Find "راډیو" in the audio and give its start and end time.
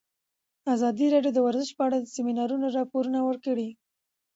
1.13-1.35